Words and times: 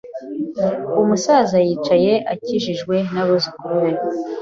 Umusaza 1.01 1.57
yicaye 1.67 2.13
akikijwe 2.33 2.95
n'abuzukuru 3.13 3.75
be. 3.83 3.91